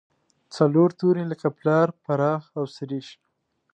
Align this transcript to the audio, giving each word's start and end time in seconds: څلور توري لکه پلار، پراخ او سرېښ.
څلور 0.55 0.89
توري 0.99 1.23
لکه 1.31 1.47
پلار، 1.57 1.87
پراخ 2.03 2.43
او 2.57 2.63
سرېښ. 2.75 3.07